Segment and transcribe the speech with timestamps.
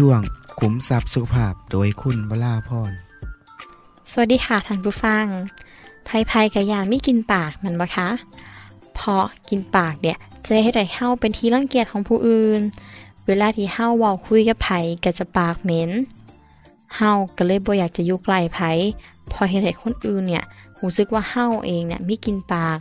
[0.00, 0.22] ช่วง
[0.60, 2.92] ขุมทรัพย์สุขภาพโดยคุณวราพร
[4.10, 5.26] สวัสดีค่ะท่านผู้ฟัง
[6.08, 8.08] ภัยภัยกับยานไม่กินปากมันบ่คะ
[8.94, 12.60] เพราะกินปากเนี่ยจะให้ได้เฮ้าเป็นที่รังเกียจของผู้อื่น
[13.26, 14.68] เวลาที่เฮ้าเว้าคุยกับไผ
[15.04, 15.90] ก็จะปากเหม็น
[16.96, 18.58] เฮ้าก็เลยบ่อยากจะอยู่ใกลไผ
[19.28, 20.44] เพอเฮ็ดให้คนอื่นเนี่ย
[20.80, 22.78] รู้สึกว่าเฮ้าเองเนี่ยไมีกินปาก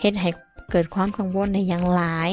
[0.00, 0.30] เฮ็ดให้
[0.70, 2.30] เกิดความกังวลในอย่างหลาย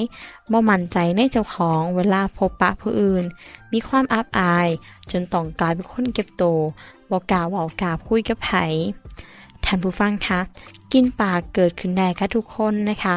[0.51, 3.23] บ่มั่นใจในเจ้าของเวลาพบปะผู้อื่น
[3.73, 4.67] มีความอับอาย
[5.11, 6.43] จนต้องกลายเป็นคนเก็บโต
[7.11, 8.51] บ่กล้าเว้ากล้าคุยกับไผ
[9.63, 10.39] ท่านผู้ฟังคะ
[10.91, 13.15] กินปากเกิดขึ้นได้กับทุกคนนะคะ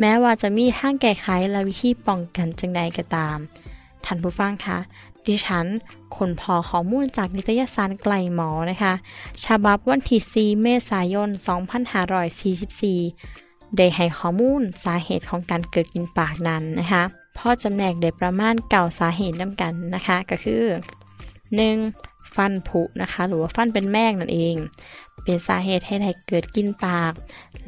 [0.00, 3.38] แม้ว่าจะมีทางแก้ไขและวิธีป้องกันจังใดก็ตาม
[4.04, 4.78] ท่านผู้ฟังคะ
[5.26, 5.66] ดิฉัน
[6.16, 8.94] คนพอข้อมูลจากนิตยสารไกลหมอนะคะ
[9.44, 11.28] ฉบับวันที่4เมษายน
[12.40, 17.02] 2544 ได้ให้ข้อมูลสาเหตุของการเกิดกินปากนั้นนะคะ
[17.38, 20.62] พ่อจำแนกได้ประมาณเก่าสาเหตุน้ำกันนะคะ ก็คือ
[21.68, 22.36] 1.
[22.36, 24.56] ฟันผุนะคะ หรือว่าฟันเป็นแมงนั่นเอง
[25.22, 27.12] เป็นสาเหตุให้ให้เกิดกินปาก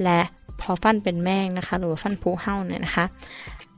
[0.03, 0.21] และ
[0.61, 3.05] พอฟันเป็นแมงนะคะ หรือว่าฟันผุเห่าเนี่ยนะคะ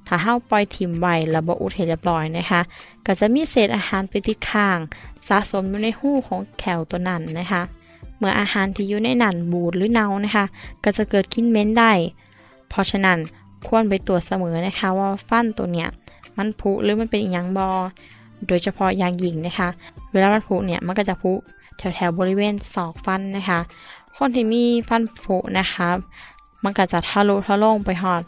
[0.07, 2.61] ถ้าเห่าปล่อยถิ่มไว้ระบบอุดให้เรียบร้อยนะคะ
[3.07, 4.79] ก็จะมีเศษอาหารไปติดข้าง
[5.29, 7.63] สะสมอยู่ในหูของแขวตัวนั้นนะคะ
[8.25, 10.45] มื่ออาหารที่อยู่ในนั่นบูดหรือเน่านะคะ
[10.85, 11.93] ก็จะเกิดกลินเหม็นได้
[12.69, 13.19] เพราะฉะนั้น
[13.67, 15.89] ควรไปตรวจเสมอนะคะว่าฟันตัวเนี้ย
[16.37, 17.69] มันผุหรือมันเป็นอีหยังบอ
[18.47, 19.69] โดยเฉพาะอย่างยิ่งนะคะ
[20.13, 21.33] เวลามันผุเนี่ยมันก็จะผุ
[21.79, 23.61] แถวแถวบริเวณศอกฟันนะคะ
[24.17, 25.89] คนที่มีฟันผุนะคะ
[26.65, 28.23] มันก็จะทะลุทะลงไปหอด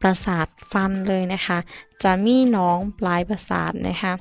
[0.00, 1.58] ประสาทฟันเลยนะคะ
[2.02, 4.12] จะมีน้องปลายประสาทนะคะ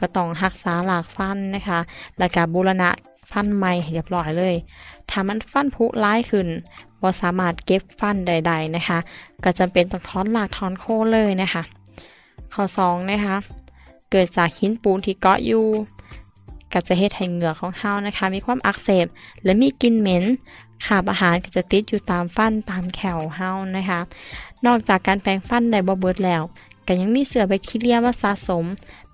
[0.00, 1.80] ก็ต้องรักษาหลากฟันนะคะ
[2.18, 2.90] และการบูรณะ
[3.30, 4.54] ฟันใหม่เรียบร้อยเลย
[5.10, 6.48] ถ้ามันฟันผุร้ายขึ้น
[7.02, 8.98] บ่สามารถเก็บฟันใด ๆนะคะ
[9.44, 11.62] ก็จำเป็นต้องถอนหลากถอนโคเลยนะคะ
[12.52, 13.36] ข้อสองนะคะ
[14.10, 15.66] เกิดจากหินปูนที่เกาะอยู่
[16.72, 19.06] ก็จะเฮ็ดให้เหงือกของเฮานะคะ มีความอักเสบ
[19.44, 20.24] และมีกลิ่นเหม็น
[20.86, 24.00] ขาบอาหารก็จะติดอยู่ตามฟันตามแขวเฮานะคะ
[24.66, 26.42] นอกจากการแปรงฟันได้บ่เบิดแล้ว
[26.92, 28.64] ก็ยังมีเสือแบคทีเรียมาสะสม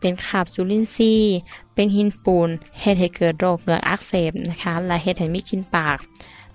[0.00, 1.36] เป็นขาบจุลินทรีย์
[1.74, 2.48] เป็นหินปูน
[2.80, 5.98] เฮ็ดให้เกิดโรคเหงือกอักเสบนะคะ และเฮ็ดให้มีกินปาก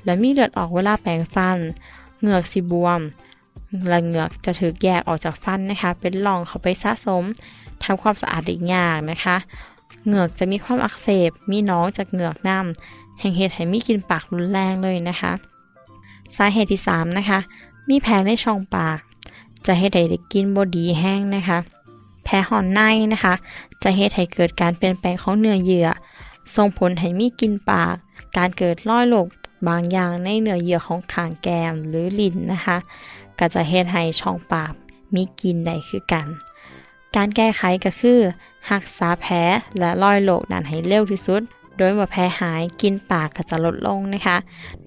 [0.04, 1.58] และมีเลือดออกเวลาแปรงฟัน
[2.20, 3.02] เหงือกสิบวม
[3.88, 7.24] และเหงือกจะถูกแยกออกจากฟันนะคะ เป็นหลองเข้าไปสะสม
[7.84, 9.36] ทำความสะอาดได้ยากนะคะ
[10.06, 15.32] เหงือกจะมีความอักเสบ มีน้องจากเหงือกน้ำแห่งเหตุให้มีกินปากรุนแรงเลยนะคะ
[16.38, 17.40] สาเหตุที่3นะคะ
[17.90, 19.00] มีแผลในช่องปาก
[19.66, 21.60] จะให้ได้ได้กินบอดีแห้งนะคะ
[22.24, 22.82] แผลห่อนใน
[23.14, 23.34] นะคะ
[23.84, 25.88] จะเหตุให้เกิดการเปลี่ยนแปลงของเนื้อเยื่อ
[26.56, 27.96] ส่งผลให้มีกินปาก
[28.38, 29.28] การเกิดร้อยโรค
[29.68, 32.78] บางอย่างในเนื้อเยื่อของขางแกมหรือลิ้นนะคะ
[33.40, 34.74] ก็จะเฮ็ดให้ช่องปาก
[35.16, 36.28] มีกินได้คือกัน
[37.16, 38.20] การแก้ไขก็คือ
[38.72, 39.36] รักษาแผล
[39.80, 41.42] และรอยโรคนั้นให้เร็วที่สุด
[41.78, 44.38] โดยเมื่อแผลหายกินปากก็จะลดลงนะคะ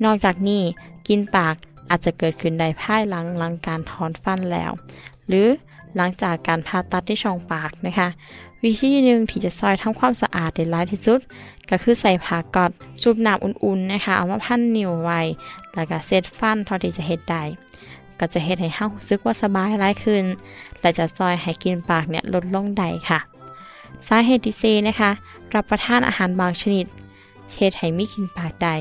[0.05, 0.63] นอกจากนี้
[1.09, 1.55] กินปาก
[1.91, 4.71] อาจจะเกิดขึ้นได้ภายหลังหลังการถอนฟันแล้ว
[5.29, 5.49] หรือ
[5.97, 8.09] หลังจากการผ่าตัดที่ช่องปากนะคะ
[8.63, 11.21] วิธีหนึ่งที่จะซอยทำความสะอาดได้ร้ายที่สุด
[11.71, 12.71] ก็คือใส่ผ้ากอด
[13.03, 15.21] ซุบน้ำอุ่นๆนะคะเอามาพันนิ้วไว้
[15.75, 17.43] แล้วก็เซตฟันเท่าที่จะเฮ็ดได้
[18.19, 20.25] ก็จะเฮ็ดให้เฮารู้สึกว่าสบายหลายขึ้น
[20.81, 23.19] และจะซอยให้กินปากเนี่ยลดลงได้ค่ะ
[24.09, 25.11] สาเหตุที่4นะคะ
[25.55, 26.87] รับประทานอาหารบางชนิด
[27.55, 28.75] เฮ็ดให้มีกินปากได้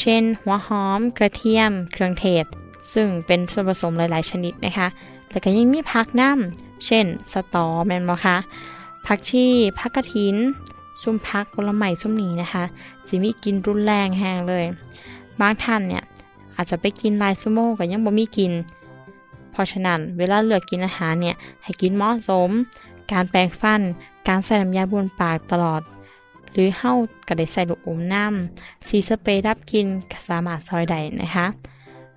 [0.00, 2.44] เช่น หัวหอม กระเทียม เครื่องเทศ
[2.94, 4.88] ซึ่งเป็นส่วนผสมหลาย ๆ ชนิดนะคะ
[5.30, 8.36] แล้วก็ยังมีผักน้ำเช่น สตอแมนบ่คะ
[9.06, 9.46] ผักชี
[9.78, 10.36] ผักกระถิน
[11.02, 12.64] ซุ่มพักผลไม้ซุ่มนี้นะคะ
[13.08, 14.64] จะมีกินรุนแรงแห้งเลย
[15.40, 16.02] บางท่านเนี่ย
[16.56, 18.52] อาจจะไปกินลายซูโม่ก็ยังบ่มีกิน
[19.52, 22.50] เพราะฉะนั้นเวลาเลือกกินอาหารเนี่ยให้กินเหมาะสม
[23.12, 23.80] การแปรงฟัน
[24.28, 25.82] การใส่น้ำยาบนปากตลอด
[26.52, 26.92] หรือเฮ้า
[27.28, 31.46] ก็ได้ใส่ลูกอมน้ำสีสเปรย์รับกินก็สามารถซอยได้นะคะ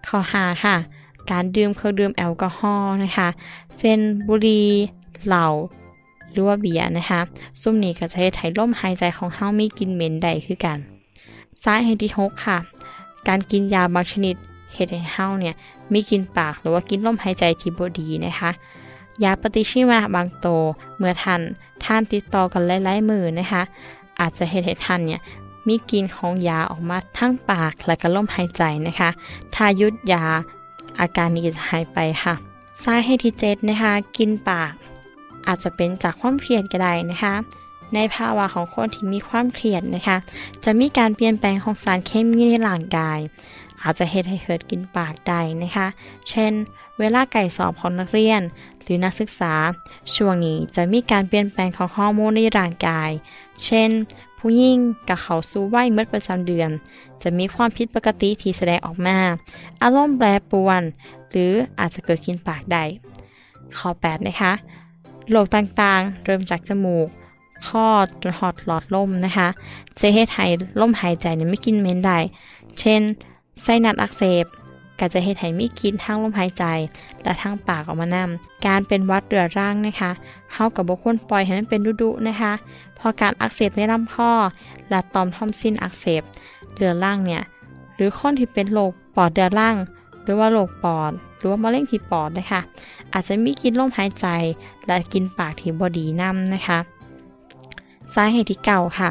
[0.07, 0.75] ข้อหาค่ะ
[1.31, 3.29] การดื่มเครื่องดื่มแอลกอฮอล์นะคะ
[3.79, 4.67] เช่นบุหรี่
[5.27, 5.45] เหล้า
[6.31, 7.19] หรือว่าเบียร์นะคะ
[7.61, 10.79] ซุ่มนี้ก็จะให้ไถล่มหายใจของเฮ้ามีกินเหม็นได้คือกัน
[11.63, 12.57] สาเหตุที่หกค่ะ
[13.27, 14.35] การกินยาบางชนิด
[14.73, 15.55] เฮ็ดให้เฮ้าเนี่ย
[15.93, 18.51] มีกินปากหรือว่ากินลมหายใจที่บดีนะคะ
[19.23, 20.47] ยาปฏิชีวนะบางโต
[20.97, 21.41] เมื่อท่าน
[21.83, 23.61] ท่านติดต่อกันหลายๆมือนะคะ
[24.21, 25.21] อาจจะเฮ็ดให้ท่านเนี่ย
[25.67, 29.09] มีกินของยาออกมาทั้งปากและก็ลมหายใจนะคะ
[29.55, 30.25] ถ้ายุดยา
[30.99, 32.33] อาการนี้จะหายไปค่ะ
[32.83, 34.71] สาเหตุที่เจ็ดนะคะ กินปาก
[35.47, 37.33] อาจจะเป็นจากความเครียดก็ได้นะคะ
[37.93, 40.17] ในภาวะของคนที่มีความเครียดนะคะ
[40.63, 43.19] จะมีการเปลี่ยนแปลงของสารเคมีในร่างกาย
[43.83, 45.87] อาจจะเหตุให้เกิดกินปากได้นะคะ
[46.29, 46.53] เช่น
[46.99, 48.41] เวลาไก่สอบของนักเรียน
[48.83, 49.53] หรือนักศึกษา
[50.15, 53.09] ช่วงนี้จะมีการเปลี่ยนแปลงของฮอร์โมนในร่างกาย
[53.65, 53.89] เช่น
[54.39, 54.77] ผู้หญิง
[55.09, 56.69] กับเขาสู่วัยเมื่อประจำเดือน
[57.21, 59.17] จะมีความผิดปกติที่แสดงออกมา
[59.81, 60.81] อารมณ์แปรปรวน
[61.29, 62.83] หรืออาจจะเกิดกินปากได้
[63.77, 64.53] ข้อ 8 นะคะ
[65.29, 67.07] โรคต่างๆ เริ่มจากจมูก
[67.67, 67.87] ข้อ
[68.21, 69.47] จนหอดหลอดลมนะคะ
[69.99, 70.45] จะเฮ็ดให้
[70.79, 72.19] ลมหายใจเนี่ยไม่กินเม็นได้
[72.79, 73.01] เช่น
[73.63, 74.45] ไส้นัดอักเสบ
[75.01, 76.63] ก็จะเฮ็ดให้มีกินทั้งลมหายใจ
[77.23, 80.11] และทั้งปากออกมานำการเป็นวัดเรือรังนะคะ
[80.53, 82.53] เฮากับบุคคลปล่อยให้มันเป็นดุๆนะคะ
[82.97, 84.31] พอการอักเสบในลำคอ
[84.89, 86.21] และตอมทอมซินอักเสบ
[86.75, 87.41] เรือรังเนี่ย
[87.95, 89.75] หรือคนที่เป็นโรคปอดเรือรัง
[90.23, 92.61] หรือว่าโรคปอด หรือว่ามะเร็งที่ปอดนะคะ
[93.13, 94.27] อาจจะมีกินลมหายใจ
[94.85, 96.79] และกินปากที่บอดีน้ำนะคะ
[98.13, 99.09] สาเหตุที่เก่าค่ะ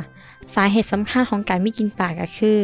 [0.55, 2.59] สาเหตุสำคัญของการม่กินปากก็คือ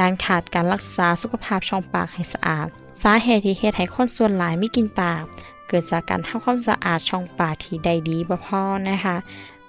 [0.00, 2.66] การขาดการรักษาสุขภาพช่องปากให้สะอาด
[3.02, 5.22] สาเหตุที่เฮ็ดให้คนส่วนหลายไม่กินปาก
[5.68, 9.16] เกิดจากการทำความสะอาดช่องปากที่ได้ดีบ่พอนะคะ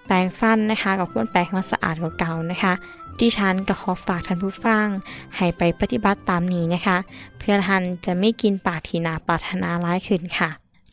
[0.06, 2.74] แปรงฟันนะคะกับควรแปรงให้มันสะอาดกว่าเก่านะคะ
[3.20, 4.88] ดิฉันก็ขอฝากท่านผู้ฟัง
[5.36, 6.98] ให้ไปปฏิบัติตามนี้นะคะ
[7.40, 10.50] เพื่อท่านจะไม่กินปากที่นาปรารถนาร้ายขึ้นค่ะ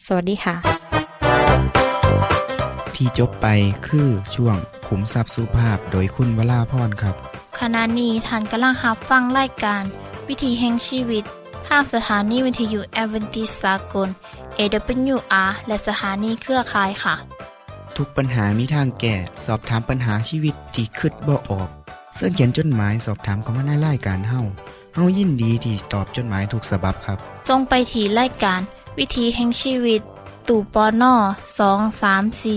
[0.06, 0.56] สวัสดีค่ะ
[2.94, 3.46] ที่จบไป
[3.86, 9.82] คือช่วงขุมทรัพย์สุภาพโดยคุณวราพรครับ ขณะนี้ท่านกำลังรับฟังรายการ
[10.28, 11.24] วิธีแห่งชีวิต
[11.68, 14.08] ทางสถานีวิทยุแอเวนติสากล
[14.58, 17.14] AWR และสถานีเครือข่ายค่ะ
[17.96, 19.14] ทุกปัญหามีทางแก้
[19.46, 21.68] สอบถามปัญหาชีวิตที่คิดบ่ออก
[22.14, 24.40] เสื้อเขียนจดหมายสอบถามเขามาในรายการเฮา
[24.94, 27.18] เฮายินดีที่ตอบจดหมายถูกสาบบครับ
[27.48, 28.60] ทรงไปถีรายการ
[28.98, 30.00] วิธีแห่งชีวิต
[30.48, 31.14] ตู่ปอนอ
[31.58, 32.56] สองสามสี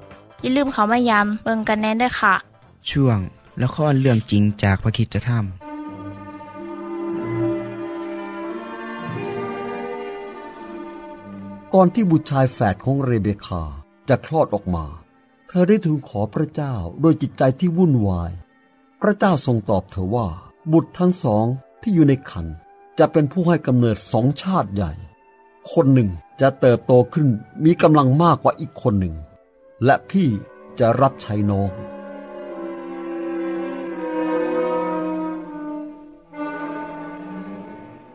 [0.41, 2.35] อย่าลืมเขามายามเบิงกันแน่นด้วยค่ะ
[2.89, 3.19] ช่วง
[3.63, 5.41] ละครเรื่องจริงจากพระคิดจะทำ
[11.73, 13.61] ก่อนที่บุตรชายแฝดของเรเบคา
[14.09, 14.85] จะคลอดออกมา
[15.47, 18.31] เธอได้ทูลขอพระเจ้าโดยจิตใจที่วุ่นวาย
[19.01, 20.27] พระเจ้าทรงตอบเธอว่า
[20.71, 21.45] บุตรทั้งสอง
[21.81, 22.45] ที่อยู่ในคัน
[22.99, 24.91] จะเป็นผู้ให้กำเนิดสองชาติใหญ่
[25.71, 26.09] คนหนึ่ง
[26.41, 27.27] จะเติบโตขึ้น
[27.63, 29.15] มีกำลังมากกว่าอีกคนหนึ่ง
[29.85, 30.29] และพี่
[30.79, 31.71] จะรับใช้น้อง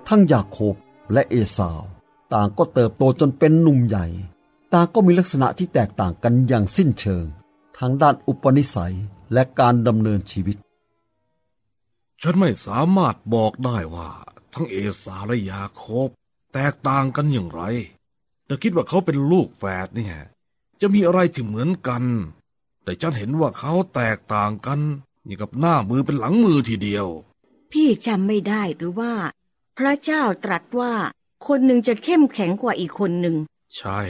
[0.08, 0.74] ทั้งยาโคบ
[1.12, 1.82] และเอสาว
[2.32, 4.06] ต่างก็เติบโตจนเป็นหนุ่มใหญ่
[4.72, 7.26] ต่างก็มีลักษณะที่แตกต่างกันอย่างสิ้นเชิง
[7.78, 8.94] ทั้งด้านอุปนิสัย
[9.32, 10.56] และการดำเนินชีวิต
[12.22, 14.10] ฉันไม่สามารถบอกได้ว่า
[14.54, 16.08] ทั้งเอสาและยาโคบ
[16.52, 17.62] แตกต่างกันอย่างไร
[18.46, 20.16] แต่คิดว่าเขาเป็นลูกแฝดเนี่ย
[20.80, 22.04] จะมีอะไรที่เหมือนกัน
[22.84, 24.80] แต่ฉันเห็นว่าเขาแตกต่างกัน
[25.24, 27.06] อย่างกับหน้ามือเป็นหลังมือทีเดียว
[27.72, 29.12] พี่จำไม่ได้หรือว่า
[29.78, 30.92] พระเจ้าตรัสว่า
[31.46, 33.36] คนหนึ่งจะเข้มแข็งกว่าอีกคนหนึ่ง
[33.76, 34.00] ใช่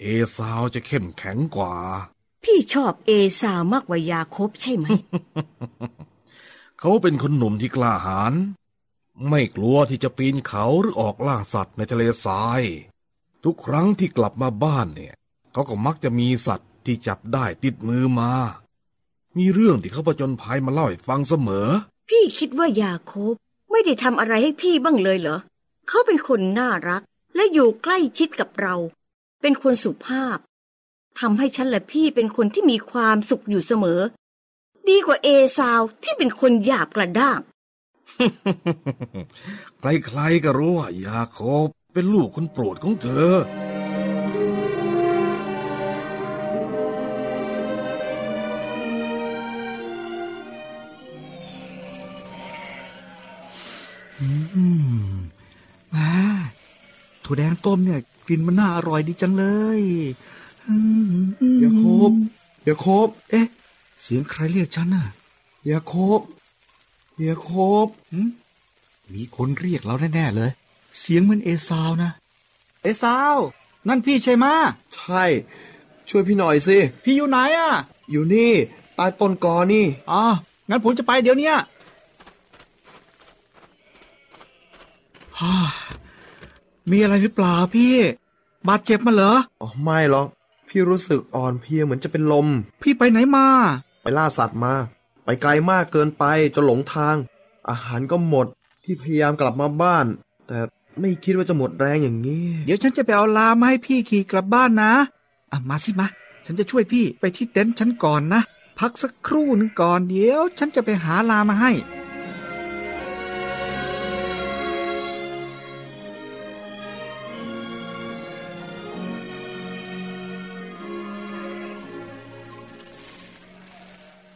[0.00, 0.04] เอ
[0.36, 1.74] ซาวจะเข้มแข็งกว่า
[2.44, 4.86] พี่ชอบเอสาวมากกว่ายาคบใช่ไหม
[6.80, 8.34] เขาเป็นคนหนุ่มที่กล้าหาญ
[9.28, 12.62] ไม่กลัวที่จะปีนเขาหรือออกล่าสัตว์ในทะเลทราย
[13.44, 15.14] ทุกครั้งที่กลับมาบ้านเนี่ย
[15.52, 18.32] เขาก็มักจะมีสัตว์ที่จับได้ติดมือมา
[19.38, 21.68] มีเรื่องที่เขาประจนภัยมาเล่าให้ฟังเสมอ
[22.08, 23.34] พี่คิดว่ายาคบ
[23.70, 25.38] ไม่ได้ทำอะไรให้พี่บ้างเลยเหรอ
[25.88, 27.02] เขาเป็นคนน่ารัก
[27.34, 28.74] และอยู่ใกล้ชิดกับเรา
[29.40, 30.38] เป็นคนสุภาพ
[31.20, 34.00] ทำให้ฉันและพี่เป็นคนที่มีความสุขอยู่เสมอ
[34.88, 35.28] ดีกว่าเอ
[35.58, 37.40] ซาวที่เป็นคนหยาบกระด้าง
[39.78, 43.32] ใครๆก็รู้ว่ายาโคบเป็นลูกคนโปรดของเธอ
[57.32, 59.44] วแดงต้มเนี่ยกลิ่นมันน่าอร่อยดีจังเล
[59.78, 59.80] ย
[60.66, 60.74] อื
[61.10, 61.24] ม
[61.62, 62.12] ยาโคบ
[62.66, 63.46] ยาโคบเอ๊ะ
[64.02, 65.04] เสียงใครเรียกฉันน่ะ
[65.70, 66.20] ยาโคบ
[67.26, 67.50] ยาโค
[67.86, 68.20] บหึ
[69.12, 70.50] มีคนเรียกเราแน่ๆเลย
[70.98, 72.10] เสียงเหมือนเอซาวนะ
[72.82, 73.36] เอซาว
[73.88, 74.54] นั่นพี่ใช่ไหมะ
[74.94, 75.22] ใช่
[76.08, 77.70] ช่วยพี่หน่อยสิ พี่อยู่ไหนอะ
[78.10, 78.52] อยู่นี่
[78.94, 80.22] ใต้ต้นกอนี่อ๋อ
[80.68, 81.56] งั้นผมจะไปเดี๋ยวเนี้ย
[85.40, 85.54] ฮ่า
[86.90, 87.94] มีอะไรหรือเปล่าพี่
[88.68, 90.28] บาดเจ็บมาเหรอ อ๋อไม่หรอก
[90.68, 92.46] พี่รู้สึกอ่อนเพลียเหมือนจะเป็นลม
[92.82, 93.46] พี่ไปไหนมา
[94.02, 94.72] ไปล่าสัตว์มา
[95.24, 96.24] ไปไกลมากเกินไป
[96.54, 97.16] จนหลงทาง
[97.68, 98.46] อาหารก็หมด
[98.82, 100.06] พี่พยายามกลับมาบ้าน
[100.46, 100.58] แต่
[101.00, 104.92] ไม่คิดว่าจะหมดแรงอย่างนี้ เดี๋ยวฉันจะไปเอาลามาให้พี่ขี่กลับบ้านนะ
[105.52, 106.06] อะมาสิมา
[106.46, 108.42] ฉันจะช่วยพี่ไปที่เต็นท์ฉันก่อนนะ
[108.78, 111.72] พักสักครู่หนึ่งก่อนเดี๋ยว ฉันจะไปหาลามาให้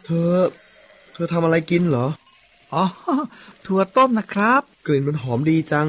[0.09, 0.35] เธอ
[1.13, 2.07] เธอทำอะไรกินเหรอ
[2.73, 2.85] อ๋อ
[3.65, 5.87] ถั่วต้มนะครับ กลิ่นมันหอมดีจัง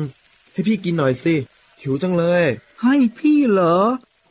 [0.52, 1.34] ให้พี่กินหน่อยสิ
[1.80, 2.44] หิวจังเลย
[2.82, 3.76] ให้พี่เหรอ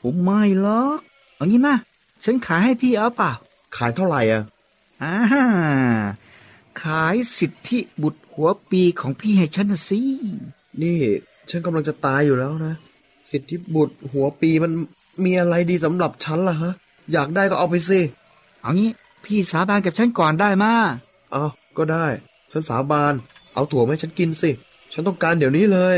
[0.02, 1.00] ผมไม่หรอก
[1.36, 1.76] เอางี้มา
[2.24, 3.32] ฉันขายให้พี่เอาเปล่า
[3.76, 4.44] ขายเท่าไหร่อะ
[5.04, 5.16] อ่า
[6.82, 10.02] ขายสิทธิบุตรหัวปีของพี่ให้ฉันนะสิ
[10.82, 11.00] นี่
[11.50, 12.76] ฉันกำลังจะตายอยู่แล้วนะ
[13.30, 14.72] สิทธิบุตรหัวปีมัน
[15.24, 16.74] มีอะไรดีสำหรับฉันล่ะฮะ
[17.12, 18.00] อยากได้ก็เอาไปสิ
[18.62, 18.92] เอางี้
[19.28, 20.74] พี่สาบานกับฉันก่อนได้มา
[21.32, 21.46] เอา
[21.78, 22.06] ก็ได้
[22.52, 23.14] ฉันสาบาน
[23.54, 24.52] เอาถั่วมาให้ฉันกินสิ
[24.92, 25.98] ฉันต้องการเดี๋ยวนี้เลย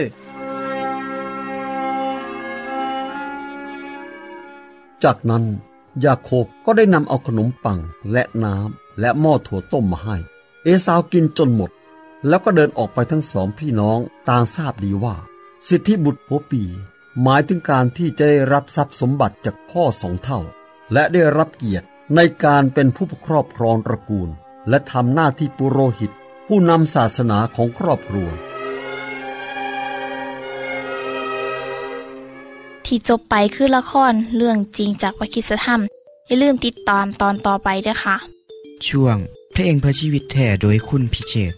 [5.03, 5.43] จากนั้น
[6.05, 7.79] ยาโคบก็ได้นำเอาขนมปัง
[8.11, 10.17] และน้ำและหม้อถั่วต้มมาให้
[10.63, 11.71] เอสาวกินจนหมด
[12.27, 15.15] แล้วก็เดินออกไปทั้งสองพี่น้องต่างทราบดีว่า
[15.67, 16.63] สิทธิบุตรหัวปี
[17.21, 20.39] หมายถึงการที่จะได้รับทรัพย์สมบัติจากพ่อสองเท่า
[20.93, 24.29] และได้รับเกียรติ ในการเป็นผู้ครอบครองตระกูล
[24.69, 26.11] และทำหน้าที่ปุโรหิต
[26.47, 28.29] ผู้นำศาสนาของครอบครัว
[32.85, 35.81] ที่จบไปคือละครเรื่องจริงจากวิคิสธรรม
[36.27, 38.15] อย่าลืมติดตามตอนต่อไปด้วยค่ะ
[38.87, 39.17] ช่วง
[39.53, 41.53] เพลงเพื่อชีวิตแท่โดยคุณพิเชษ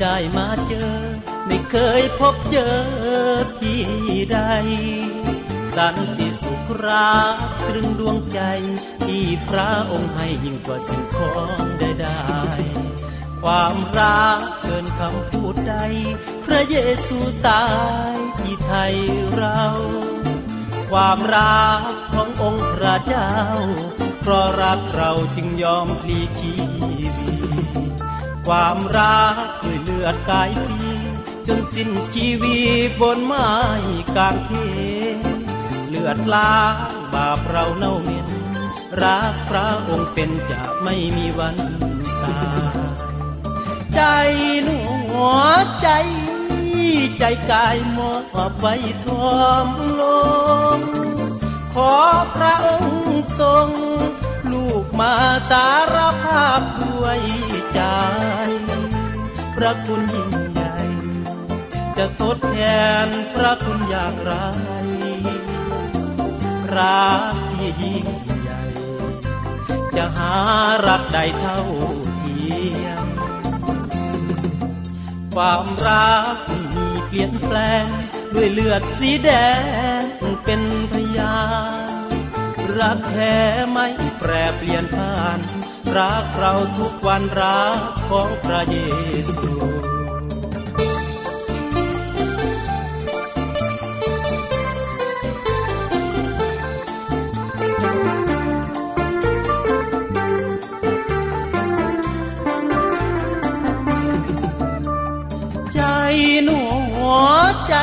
[0.00, 0.92] ได้มาเจอ
[1.46, 2.76] ไม่เคยพบเจอ
[3.60, 3.82] ที่
[4.32, 4.38] ใด
[5.76, 7.36] สันติสุขรัก
[7.68, 8.40] ตรึงดวงใจ
[9.06, 15.74] ที่พระองค์ให้ยิ่งกว่าสิ่งของใดๆความรักเกินคำพูดใด
[16.44, 17.66] พระเยซูตา
[18.12, 18.94] ยที่ไทย
[19.34, 19.62] เรา
[20.90, 21.82] ความรัก
[22.14, 23.32] ขององค์พระเจ้า
[24.20, 26.54] เพราะรักเราจึงยอมพลีชี
[26.98, 27.14] วิต
[28.46, 29.36] ความรัก
[30.04, 30.84] ลือดกายพี
[31.46, 33.50] จนสิ้นชีวิตบนไม้
[34.16, 34.50] กางเข
[35.16, 35.18] น
[35.88, 38.28] เลือดล้างบาปเราเน่าเหม็น
[39.02, 41.56] รักพระองค์เป็นจะไม่มีวัน
[42.22, 42.40] ตา
[42.74, 42.92] ย
[43.94, 44.00] ใจ
[44.64, 44.78] หนั
[45.22, 45.24] ว
[45.80, 45.88] ใจ
[47.18, 48.14] ใจกายมอ
[48.50, 49.68] บไว้ทอม
[50.00, 50.02] ล
[50.76, 50.78] ง
[51.74, 51.94] ขอ
[52.36, 53.68] พระองค์ทรง
[54.50, 55.14] ลูกมา
[55.50, 57.20] สารภาพด้วย
[59.86, 60.76] คุณยิ่งใหญ่
[61.96, 62.58] จะทดแท
[63.06, 64.32] นพระคุณอย่างไร
[66.76, 68.06] รักที่ยิ่ง
[68.40, 68.62] ใหญ่
[69.96, 70.34] จะหา
[70.86, 71.60] รักใดเท่า
[72.18, 72.52] เที
[72.84, 73.06] ยม
[75.34, 76.36] ความรัก
[76.74, 77.84] มีเปลี่ยนแปลง
[78.34, 79.30] ด้วยเลือดสีแด
[80.00, 80.04] ง
[80.44, 80.62] เป็น
[80.92, 81.38] พยา
[82.06, 82.08] น
[82.78, 83.36] รักแท้
[83.70, 83.86] ไม่
[84.18, 85.40] แปรเปลี่ยนผ่าน
[85.98, 88.76] รักเราทุกวันรักของพระเย
[89.34, 89.52] ซู
[105.74, 105.80] ใจ
[106.44, 106.58] หนู
[106.94, 107.28] หัว
[107.66, 107.74] ใจ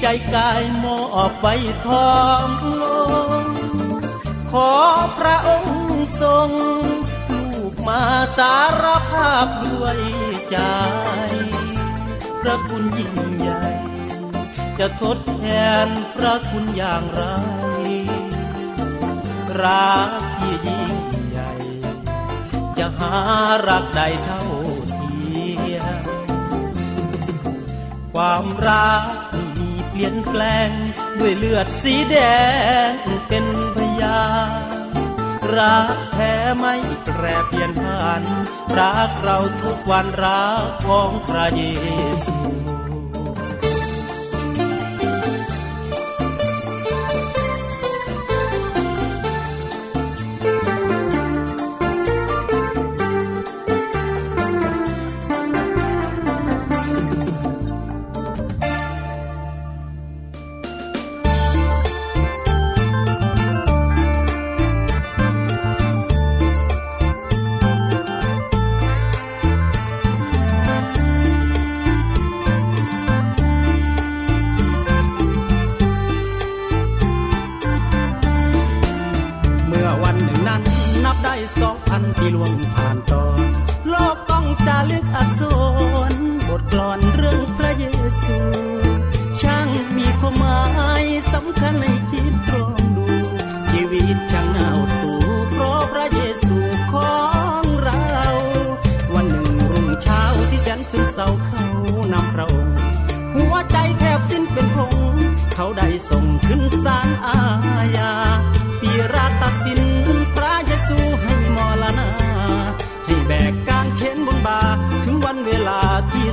[0.00, 1.46] ใจกายมอบไป
[1.86, 2.48] ทอง
[2.80, 2.84] ล
[3.42, 3.46] ง
[4.50, 4.70] ขอ
[5.18, 5.79] พระองค์
[6.20, 6.50] ทรง
[7.30, 8.02] ลูกมา
[8.38, 10.00] สารภาพด้วย
[10.50, 10.58] ใจ
[12.40, 13.64] พระคุณยิ่งใหญ่
[14.78, 15.44] จะทดแท
[15.86, 17.22] นพระคุณอย่างไร
[19.62, 20.94] รักที่ยิ่ง
[21.28, 21.52] ใหญ่
[22.78, 23.14] จะหา
[23.68, 24.44] รักใดเท่า
[24.88, 26.04] เทียม
[28.12, 29.04] ความรัก
[29.58, 30.70] มีเปลี่ยนแปลง
[31.18, 32.16] ด้วยเลือดสีแด
[32.90, 32.92] ง
[33.28, 34.22] เป็นพยา
[34.58, 34.59] น
[35.58, 38.22] รักแท้ไม่แปรเปลี่ยนผัน
[38.78, 41.62] รักเราทุกวันรักของพระเย
[42.24, 42.39] ซู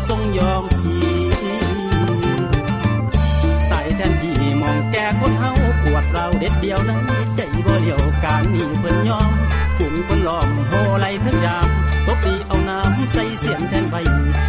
[0.07, 0.97] ที่ทรงยอมพี
[3.71, 5.51] ตายแทนที่มองแก่คนเฮา
[5.83, 7.01] ปวดเราเด็ดเดียวนั้น
[7.35, 9.31] ใจบ่เลียวการนี้เพิ่นยอม
[9.77, 11.67] ฝุ่นเพิ่นล้อมโหไหลทั้งยาม
[12.05, 13.95] ตบตีเอาน้ำใส่เสียนแทนใบ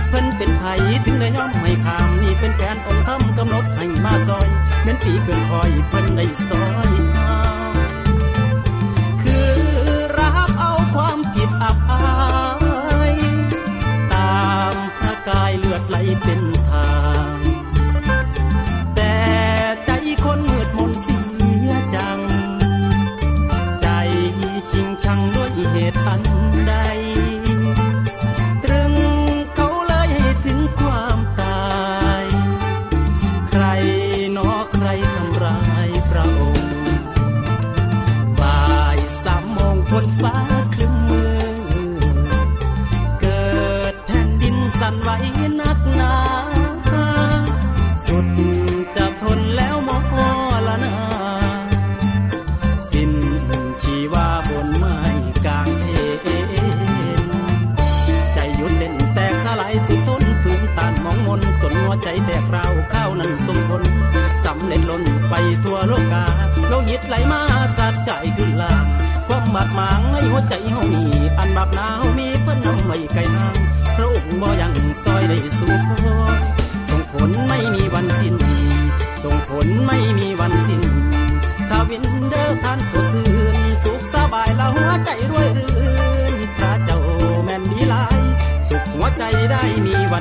[0.09, 0.65] เพิ่นเป็นไผ
[1.05, 4.49] ถึงได้ยอมให้ข้ามนี่เป็นแผนองค์ธรรมกำหนดให้มาซอย
[4.83, 7.31] เม้นปีเกินคอยเพิ่นได้ซอยหา
[9.23, 9.51] คือ
[10.19, 12.01] รับเอาความผิดอับอา
[12.37, 12.38] ย
[15.29, 16.91] กายเลือดไหลเป็นทา
[17.37, 17.39] ง
[18.95, 19.17] แต่
[19.87, 19.91] ใจ
[20.25, 21.19] คนมืดมนเสี
[21.69, 22.21] ยจัง
[23.81, 23.87] ใจ
[24.71, 26.48] ชิงชังด้วยเหตุอัน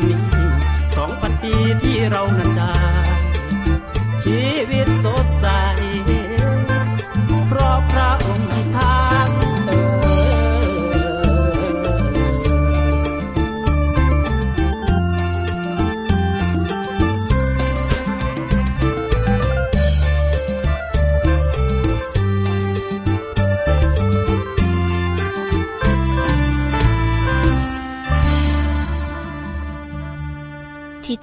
[0.06, 0.37] มี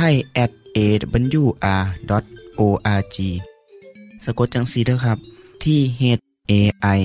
[0.00, 1.56] ไทย at awr.org
[4.24, 5.18] สะกดจังสีเด้อครับ
[5.64, 6.02] ที่ h
[6.50, 6.52] a
[6.98, 7.00] i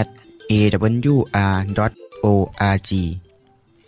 [0.00, 0.08] at
[0.50, 1.80] awr.org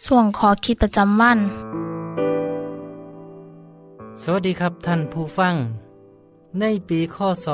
[0.07, 1.39] ส่วนขอคิดประจำวัน
[4.23, 5.55] สวัสดีครับท่านผู้ฟัง
[6.61, 7.47] ในปีข้อศ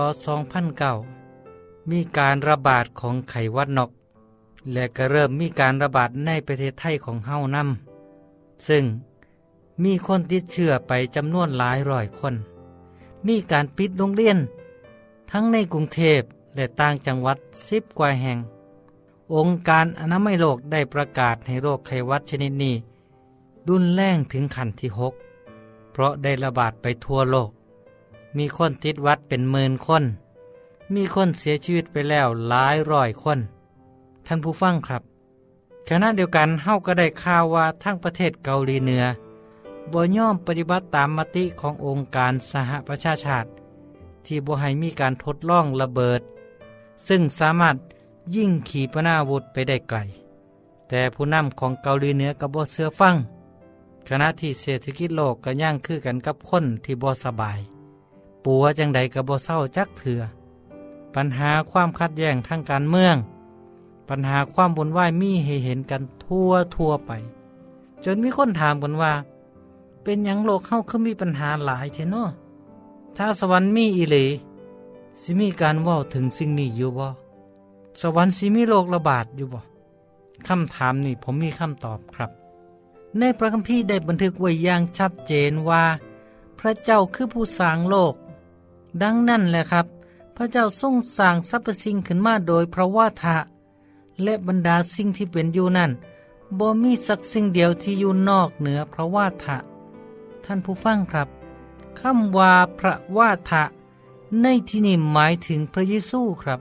[1.12, 3.90] 2009 มีการระบาดของไข้หวัดนก
[4.72, 8.84] และก็เริ่มมีการระบาดในประเทศไทยของเฮานำซึ่ง
[9.82, 12.34] มีคนติดเชื้อไปจำนวนหลายร้อยคน
[13.26, 14.38] มีการปิดโรงเรียน
[15.30, 16.20] ทั้งในกรุงเทพ
[16.54, 18.38] และต่างจังหวัดสิบกว่าแห่ง
[19.34, 22.74] องค์การอนามัยโลกได้ประกาศให้โรคไข้หวัดชนิดนี้
[23.68, 25.14] รุนแรงถึงขั้นที่หก
[25.92, 27.50] เพราะได้ระบาดไปทั่วโลก
[28.36, 30.04] มีคนติดวัดเป็นหมื่นคน
[30.94, 33.38] มีคนเสียชีวิตไปแล้วหลายร้อยคน
[34.26, 35.02] ท่านผู้ฟังครับ
[35.88, 39.04] ขณะเดียวกันเฮาก็ได้ข่าวว่าทั้งประเทศเกาหลีเหนือ
[39.92, 43.48] บ่ย่อมปฏิบัติตามมติขององค์การสหประชาชาติ
[44.24, 46.20] ที่บ่ให้มีการทดลองระเบิด
[47.08, 47.76] ซึ่งสามารถ
[48.34, 49.98] ยิ่งขีปนาวุธไปได้ไกล
[50.88, 53.16] แต่ผู้นำของเกาหลีเหนือกับบ่เสือฟัง
[54.08, 57.60] ขณะที่เศรษฐกิจโลกก็ย่างคือกันกับคนที่บ่สบาย
[58.44, 60.20] ปัวจังใดก็บ่เศร้าจักเถื่อ
[61.14, 63.16] ปัญหาความขัดแย้งทางการเมือง
[64.08, 67.10] ปัญหาความบุญไหวายมีให้เห็นกันทั่วทั่วไป
[68.04, 69.12] จนมีคนถามกันว่า
[70.04, 72.24] เป็นหยังโลกเข้าคือมีปัญหาหลายเทนอ
[73.16, 74.26] ถ้าสวรรค์มีอีหลี
[75.20, 77.06] สิมีการว่าถึงสิ่งนี้อยู่บ่
[78.00, 79.60] สวรรค์สิมีโรคระบาดอยู่บ่
[80.48, 82.30] คำถามนี่ผมมีคำตอบครับ
[83.18, 85.84] ในพระคัมภีร์ได้บันทึกไว้อย่างชัดเจนว่า
[86.58, 88.14] พระเจ้าคือผู้สร้างโลก
[89.02, 89.86] ดังนั้นแหละครับ
[90.36, 93.36] พระเจ้าทรงสร้างสรรพสิ่งขึ้นมาโดยพระวาทะ
[94.22, 95.90] และบรรดาสิ่งที่เป็นอยู่นั้น
[96.58, 99.56] บ่มีสักสิ่งเดียวที่อยู่นอกเหนือพระวาทะ
[100.44, 101.28] ท่านผู้ฟังครับ
[102.00, 103.64] คำว่าพระวาทะ
[104.42, 106.60] ในที่นี้หมายถึงพระเยซูครับ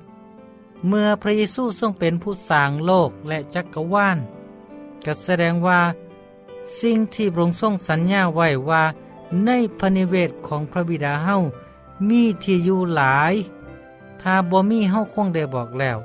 [0.88, 4.17] เมื่อพระเยซูทรงเป็นผู้สร้างโลกและจักรวาล
[5.06, 5.82] ก็แสดงว่า
[6.80, 8.84] สิ่งที่พระองค์ทรงสัญญาไว้ว่า
[9.46, 11.36] ในพระนิเวศของพระบิดาเฮา
[12.10, 13.34] มีที่อยู่หลาย
[14.22, 15.98] ถ้าบ่มีเฮาคงได้บอกแล้ว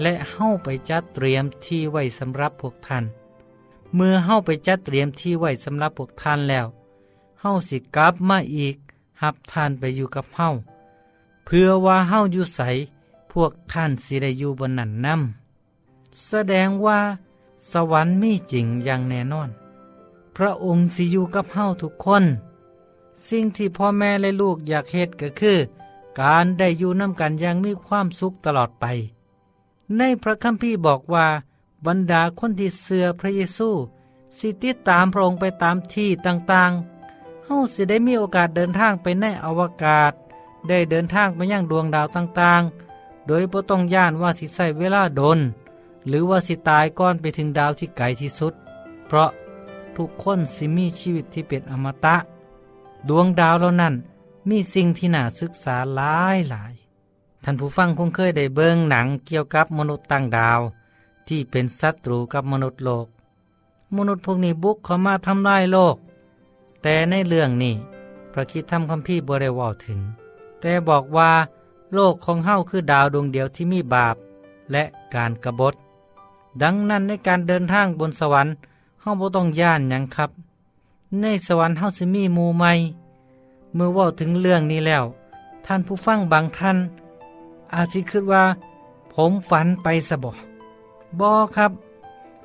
[0.00, 3.04] และเฮาไปจัดเตรียมที่ไว้สำหรับพวกท่าน
[3.94, 6.66] เมื่อเฮาไปจัดเตรียมที่ไว้สำหรับพวกท่านแล้ว
[7.40, 8.76] เฮาสิกลับมาอีก
[9.22, 10.48] หับท่านไปอยู่กับเฮา
[11.44, 12.60] เพื่อว่าเฮาอยู่ใส
[13.32, 16.98] พวกท่านสิได้อยู่บนนั้นนำแสดงว่า
[17.70, 19.50] สวรรค์มีจริงอย่างแน่นอน
[20.36, 22.24] พระองค์สิอยู่กับเฮาทุกคน
[23.28, 25.58] สิ่งที่พ่อแม่และลูกอยากเฮ็ดก็คือ
[26.20, 28.84] การได้อยู่น้ำกันอย่างมีความสุขตลอดไป
[29.96, 31.26] ในพระคัมภีร์บอกว่า
[31.86, 33.68] บรรดาคนที่เสือพระเยซู
[34.38, 36.97] สิติดตามพระองค์ไปตามที่ต่างๆ
[37.50, 40.12] เฮาสิได้มีโอกาสเดินทางไปในอวกาศ
[40.68, 45.38] ได้เดินทางไปยังดวงดาวต่างๆ โดยบ่ต้องย่านว่าสิใส่เวลาโดน
[46.08, 48.54] หรือว่าสิตายก่อนไปถึงดาวที่ไกลที่สุด
[49.06, 49.30] เพราะ
[49.96, 52.16] ทุกคนสิมีชีวิตที่เป็นอมตะ
[53.08, 53.94] ดวงดาวเหล่านั้น
[54.48, 56.72] มีสิ่งที่น่าศึกษาหลายหลาย
[57.44, 60.60] ท่านผู้ฟังคงเคยได้เบิ่งหนังเกี่ยวกับมนุษย์ต่างดาว
[61.28, 63.06] ที่เป็นศัตรูกับมนุษย์โลก
[63.96, 65.96] มนุษย์พวกนี้บุกเข้ามาทำลายโลก
[66.82, 67.74] แต่ในเรื่องนี้
[68.32, 70.00] พระคิดทำคำพี่บริวาถึง
[70.60, 71.30] แต่บอกว่า
[71.94, 74.16] โลกของเฮาคือดาวดวงเดียวที่มีบาป
[74.72, 75.74] และการกรบฏ
[76.62, 78.54] ดังนั้นในการเดินทางบนสวรรค์
[79.00, 80.30] เฮาบ่ต้องย่านยังครับ
[81.20, 82.72] ในสวรรค์เฮาสิมีมู่ใหม่
[83.74, 85.04] เมื่อว่าถึงเรื่องนี้แล้ว
[85.66, 86.76] ท่านผู้ฟังบางท่าน
[87.74, 88.44] อาจสิคิดว่า
[89.14, 90.32] ผมฝันไปสะบอ
[91.20, 91.72] บอครับ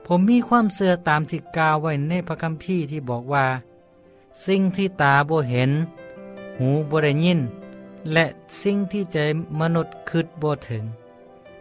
[0.06, 3.46] ผมมีความเสื่อตามที่กาวไว้ในพระคัมภีร์ที่บอกว่า
[4.46, 5.72] สิ่งที่ตาบ่เห็น
[6.60, 7.40] หูบ่ได้ยิน
[8.14, 8.26] และ
[8.62, 9.18] สิ่งที่ใจ
[9.60, 10.84] มนุษย์คิดบ่ถึง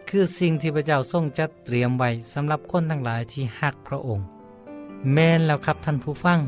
[0.07, 4.25] คือสิ่งที่พระเจ้าทรงจัดเตรียมไว้สำหรับคนทั้งหลายที่ฮักพระองค์
[5.13, 6.39] แม่นแล้วครับท่านผู้ฟัง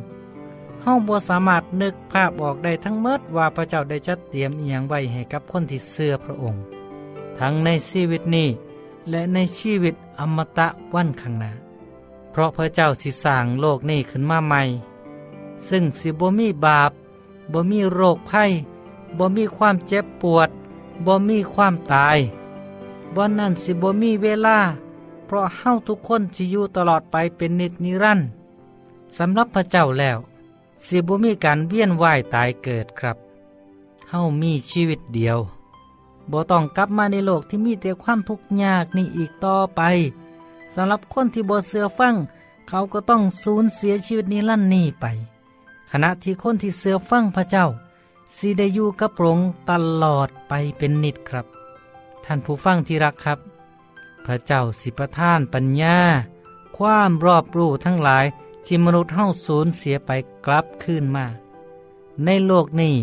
[0.81, 6.61] เฮาบ่สามารถนึกภาพออกได้ทั้งเมดว่าพระเจ้าได้จัดเตรียมอีหยังไว้ให้กับคนที่เสื่อพระองค์
[7.39, 8.47] ทั้งในชีวิตนี้
[9.09, 11.51] และในชีวิตอมตะวันข้างหน้า
[12.31, 14.61] เพราะพระเจ้าสิสร้างโลกนี้ขึ้นมาใหม่
[15.69, 16.91] ซึ่งสิบ่มีบาป
[17.51, 18.51] บ่มีโรคภัย
[19.17, 20.49] บ่มีความเจ็บปวด
[21.05, 22.17] บ่มีความตาย
[23.15, 24.59] บ่นั่นสิบ่มีเวลา
[25.25, 28.27] เพราะเฮาทุกคนสิอยู่ตลอดไปเป็นนิจนิรันดร์
[29.17, 30.17] สำหรับพระเจ้าแล้ว
[30.85, 33.17] สิบ่มีการเวียนว่ายตายเกิดครับ
[34.09, 35.39] เฮามีชีวิตเดียว
[36.31, 39.81] บ่ต้องกลับมาในโลกที่มีแต่ความทุกข์ยากนี่อีกต่อไป
[40.73, 42.15] สำหรับคนที่บ่เสือฟัง
[42.67, 45.05] เขาก็ต้องสูญเสียชีวิตนิรันดร์นี้ไป
[45.91, 47.65] ขณะที่คนที่เสือฟังพระเจ้า
[48.36, 49.71] สิได้อยู่กับพระองค์ต
[50.04, 51.45] ลอดไปเป็นนิดครับ
[52.26, 53.39] ท่านผู้ฟังที่รักครับ
[54.26, 55.98] พระเจ้าสิประท่านปัญญา
[56.78, 58.26] ความรอบรู้ทั้งหลาย
[58.65, 60.12] ที่มนุษย์เฮาสูญเสียไป
[60.45, 61.26] กลับคืนมา
[62.26, 62.95] ในโลกนี้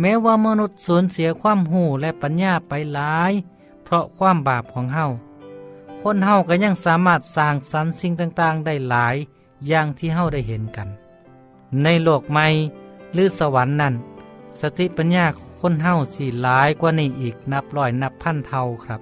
[0.00, 3.32] แม้ว่ามนุษย์สูญเสียความหูและปัญญาไปหลาย
[3.84, 5.06] เพราะความบาปของเฮา
[6.02, 9.16] คนเฮาก็ยังสามารถสร้างสรรค์สิ่งต่างๆ ได้หลาย
[9.68, 10.88] อย่างที่เฮาได้เห็นกัน
[11.82, 12.46] ในโลกใหม่
[13.12, 13.94] หรือสวรรค์นั้น
[14.60, 15.26] สติปัญญา
[15.60, 19.00] คนเฮาสี่หลายกว่านี้อีกนับร้อยนับพันเท่าครับ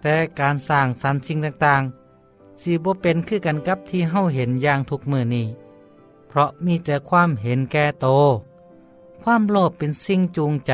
[0.00, 5.46] แต่การสร้างสรรค์สิ่งต่างๆสีบ่เป็นคือกันกับที่เฮาเห็นอย่างทุกมือนี้
[6.28, 8.06] เพราะมีแต่ความเห็นแก่โต
[9.22, 10.72] ความโลภเป็นสิ่งจูงใจ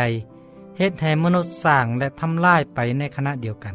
[0.78, 3.74] เฮ็ดให้มนุษย์สร้างและทำลายไปในขณะเดียวกัน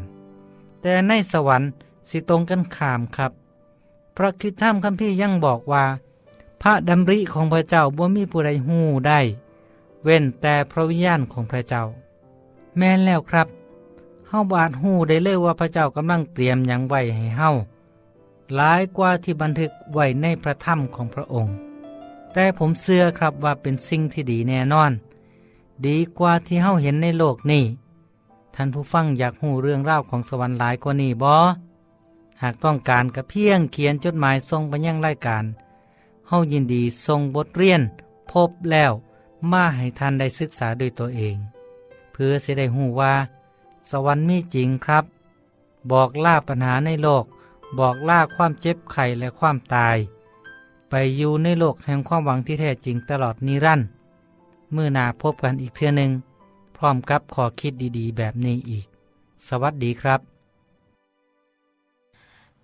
[0.82, 1.70] แต่ในสวรรค์
[2.10, 3.32] สิตรงกันข้ามครับ
[4.16, 5.86] พระคิดท่ามคัมภีร์ยังบอกว่า
[6.62, 9.20] พระดำริของพระเจ้าบ่มีผู้ใดหู้ได้
[10.04, 11.84] เว้นแต่พระวิญญาณของพระเจ้า
[12.78, 13.48] แม่นแล้วครับ
[14.28, 17.50] เฮาบาดหูได้เลยว่าพระเจ้ากำลังเตรียมหยังไว้ให้เฮา
[18.56, 21.54] หลายกว่าที่บันทึกไว้ในพระธรรมของพระองค์
[22.34, 24.92] แต่ผมเชื่อครับว่าเป็นสิ่งที่ดีแน่นอน
[25.86, 27.64] ดีกว่าที่เฮาเห็นในโลกนี้
[28.56, 31.32] ท่านผู้ฟังอยากหูเรื่องราวของสวรรค์หลายกว่านี้บ่
[32.42, 35.44] หากต้องการกระเพียงเขียนจดหมายส่งไปยังรายการ
[36.34, 37.82] เฮายินดีส่งบทเรียน
[38.32, 38.92] พบแล้ว
[39.52, 41.36] มาให้ท่านได้ศึกษาโดยตัวเอง
[42.12, 43.14] เพื่อจะได้หูว่า
[43.90, 45.06] สวรรค์มีจริงครับ
[45.92, 47.26] บอกล่าปัญหาในโลก
[47.80, 49.98] บอกล่าความเจ็บไข้และความตาย
[50.90, 53.88] ไปอยู่ในโลกแห่งความหวังที่แท้จริงตลอดนิรันดร์
[54.74, 56.12] เมื่อนาพบกันอีกเทื่อหนึ่ง
[56.78, 58.86] พร้อมกับขอคิดดีๆ แบบนี้อีก
[59.48, 60.41] สวัสดีครับ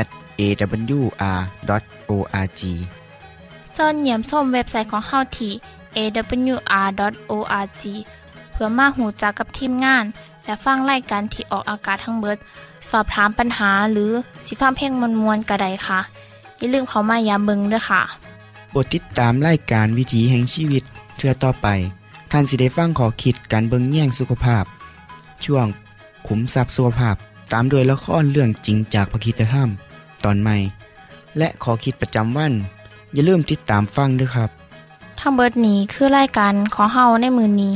[0.00, 0.06] at
[0.40, 1.50] awr.org
[3.74, 5.52] เสิร์ชเยี่ยมส้มเว็บไซต์ของเฮาที่
[5.96, 7.82] awr.org
[8.52, 10.04] เพื่อมาหูจักกับทีมงาน
[10.44, 12.38] และฟังไล่กันที่ออกอากาศทั้งเบิด
[12.90, 14.10] สอบถามปัญหาหรือ
[14.46, 16.00] สิฟ้าเพลงมวลมวลกระไดค่ะ
[16.58, 18.02] อย่าลืมเขามายามเบิงด้วยค่ะ
[18.70, 20.82] โปรดติดตามรายการวิถีแห่งชีวิต
[21.16, 21.66] เทือต่อไป
[22.30, 24.64] ท่านสิได้ฟังขอคิดการเบิงแย่งสุขภาพ
[25.44, 25.66] ช่วง
[26.26, 27.16] ขุมทรัพย์สุขภาพ
[27.52, 29.68] ตามโดยละครเรื่องจริงจากพระคีตธรรม
[30.24, 30.56] ตอนใหม่
[31.38, 32.52] และขอคิดประจำวัน
[33.12, 34.50] อย่าลืมติดตามฟังด้วยครับ
[35.20, 37.74] ทั้งเบิดนี้คือรายการขอเฮาในมือนนี้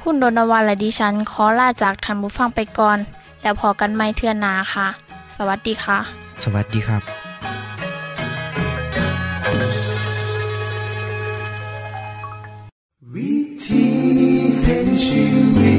[0.00, 2.98] คุณโดนวันและดิฉันขอลาจากทันบุฟังไปก่อน
[3.42, 4.86] แล้วพอกันไม่เทื่อนนาค่ะ
[5.36, 5.98] สวัสดีค่ะ
[6.42, 7.02] สวัสดีครับ
[13.14, 13.32] วิ
[13.64, 13.84] ธี
[14.64, 15.22] แห่งชี
[15.56, 15.77] วิต